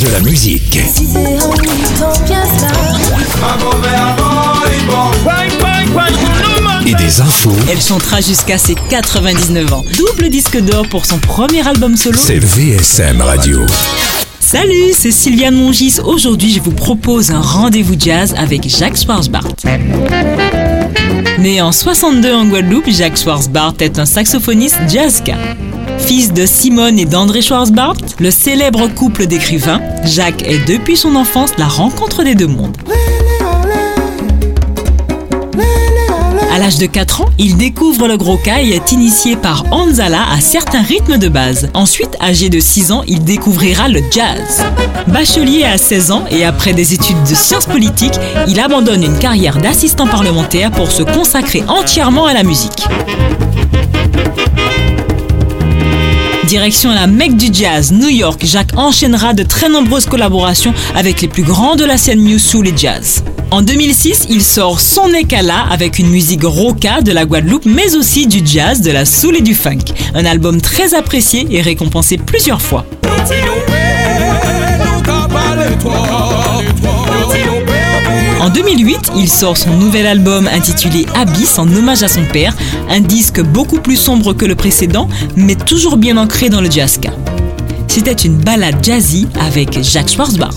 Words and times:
De 0.00 0.08
la 0.12 0.20
musique. 0.20 0.78
Et 6.86 6.94
des 6.94 7.20
infos. 7.20 7.52
Elle 7.70 7.80
chantera 7.80 8.20
jusqu'à 8.20 8.58
ses 8.58 8.74
99 8.74 9.72
ans. 9.72 9.82
Double 9.96 10.28
disque 10.28 10.60
d'or 10.60 10.86
pour 10.88 11.06
son 11.06 11.18
premier 11.18 11.66
album 11.66 11.96
solo. 11.96 12.18
C'est 12.20 12.38
VSM 12.38 13.22
Radio. 13.22 13.60
Salut, 14.40 14.92
c'est 14.92 15.10
Sylviane 15.12 15.54
Mongis. 15.54 15.98
Aujourd'hui, 16.04 16.52
je 16.52 16.60
vous 16.60 16.72
propose 16.72 17.30
un 17.30 17.40
rendez-vous 17.40 17.96
jazz 17.98 18.34
avec 18.36 18.68
Jacques 18.68 18.98
Schwarzbart. 18.98 19.48
Né 21.38 21.62
en 21.62 21.72
62 21.72 22.34
en 22.34 22.44
Guadeloupe, 22.46 22.90
Jacques 22.90 23.18
Schwarzbart 23.18 23.74
est 23.80 23.98
un 23.98 24.06
saxophoniste 24.06 24.78
jazzka. 24.88 25.36
Fils 26.06 26.32
de 26.32 26.46
Simone 26.46 27.00
et 27.00 27.04
d'André 27.04 27.42
Schwarzbart, 27.42 27.96
le 28.20 28.30
célèbre 28.30 28.86
couple 28.86 29.26
d'écrivains, 29.26 29.80
Jacques 30.04 30.44
est 30.44 30.64
depuis 30.64 30.96
son 30.96 31.16
enfance 31.16 31.50
la 31.58 31.66
rencontre 31.66 32.22
des 32.22 32.36
deux 32.36 32.46
mondes. 32.46 32.76
À 36.54 36.58
l'âge 36.60 36.78
de 36.78 36.86
4 36.86 37.22
ans, 37.22 37.28
il 37.38 37.56
découvre 37.56 38.06
le 38.06 38.16
groka 38.16 38.62
et 38.62 38.70
est 38.70 38.92
initié 38.92 39.34
par 39.34 39.64
Anzala 39.72 40.22
à 40.30 40.40
certains 40.40 40.82
rythmes 40.82 41.18
de 41.18 41.28
base. 41.28 41.70
Ensuite, 41.74 42.16
âgé 42.20 42.50
de 42.50 42.60
6 42.60 42.92
ans, 42.92 43.02
il 43.08 43.24
découvrira 43.24 43.88
le 43.88 44.00
jazz. 44.12 44.64
Bachelier 45.08 45.64
à 45.64 45.76
16 45.76 46.12
ans 46.12 46.24
et 46.30 46.44
après 46.44 46.72
des 46.72 46.94
études 46.94 47.22
de 47.28 47.34
sciences 47.34 47.66
politiques, 47.66 48.18
il 48.46 48.60
abandonne 48.60 49.02
une 49.02 49.18
carrière 49.18 49.58
d'assistant 49.58 50.06
parlementaire 50.06 50.70
pour 50.70 50.92
se 50.92 51.02
consacrer 51.02 51.64
entièrement 51.66 52.26
à 52.26 52.32
la 52.32 52.44
musique. 52.44 52.86
Direction 56.46 56.94
la 56.94 57.08
Mecque 57.08 57.36
du 57.36 57.48
jazz, 57.52 57.90
New 57.90 58.08
York, 58.08 58.40
Jacques 58.44 58.76
enchaînera 58.76 59.34
de 59.34 59.42
très 59.42 59.68
nombreuses 59.68 60.06
collaborations 60.06 60.72
avec 60.94 61.20
les 61.20 61.26
plus 61.26 61.42
grands 61.42 61.74
de 61.74 61.84
la 61.84 61.98
scène 61.98 62.22
new 62.22 62.38
soul 62.38 62.68
et 62.68 62.74
jazz. 62.76 63.24
En 63.50 63.62
2006, 63.62 64.26
il 64.30 64.42
sort 64.44 64.80
Son 64.80 65.12
Ekala 65.12 65.66
avec 65.70 65.98
une 65.98 66.08
musique 66.08 66.44
rocka 66.44 67.00
de 67.00 67.10
la 67.10 67.24
Guadeloupe, 67.24 67.66
mais 67.66 67.96
aussi 67.96 68.28
du 68.28 68.42
jazz, 68.44 68.80
de 68.80 68.92
la 68.92 69.04
soul 69.04 69.36
et 69.36 69.40
du 69.40 69.54
funk. 69.54 69.86
Un 70.14 70.24
album 70.24 70.60
très 70.60 70.94
apprécié 70.94 71.48
et 71.50 71.62
récompensé 71.62 72.16
plusieurs 72.16 72.62
fois. 72.62 72.86
En 78.66 78.70
2008, 78.70 79.12
il 79.14 79.28
sort 79.28 79.56
son 79.56 79.70
nouvel 79.76 80.08
album 80.08 80.48
intitulé 80.48 81.06
Abyss 81.14 81.56
en 81.60 81.72
hommage 81.72 82.02
à 82.02 82.08
son 82.08 82.24
père, 82.24 82.52
un 82.90 82.98
disque 82.98 83.40
beaucoup 83.40 83.80
plus 83.80 83.94
sombre 83.94 84.32
que 84.32 84.44
le 84.44 84.56
précédent, 84.56 85.08
mais 85.36 85.54
toujours 85.54 85.96
bien 85.96 86.16
ancré 86.16 86.48
dans 86.48 86.60
le 86.60 86.68
jazzka. 86.68 87.10
C'était 87.86 88.12
une 88.12 88.38
balade 88.38 88.84
jazzy 88.84 89.28
avec 89.38 89.80
Jacques 89.84 90.10
Schwarzbart. 90.10 90.56